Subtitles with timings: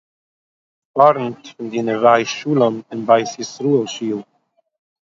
[0.93, 4.19] פאָרנט פון די נוה שלום און בית ישראל שול